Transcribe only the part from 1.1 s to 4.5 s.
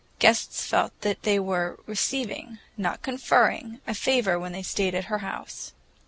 they were receiving, not conferring, a favor